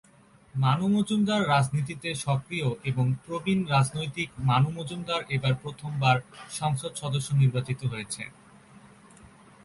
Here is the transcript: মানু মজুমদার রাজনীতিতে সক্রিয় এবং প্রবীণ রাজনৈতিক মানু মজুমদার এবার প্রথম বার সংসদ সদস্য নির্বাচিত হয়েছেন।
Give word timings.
মানু 0.53 0.85
মজুমদার 0.87 1.41
রাজনীতিতে 1.47 2.09
সক্রিয় 2.25 2.67
এবং 2.85 3.05
প্রবীণ 3.25 3.59
রাজনৈতিক 3.67 4.29
মানু 4.49 4.69
মজুমদার 4.69 5.21
এবার 5.29 5.53
প্রথম 5.55 5.91
বার 5.99 6.17
সংসদ 6.51 6.91
সদস্য 6.95 7.29
নির্বাচিত 7.33 7.79
হয়েছেন। 7.83 8.29